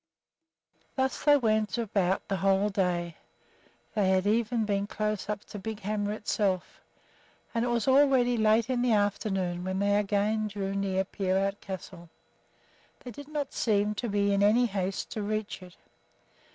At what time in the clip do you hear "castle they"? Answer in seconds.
11.61-13.11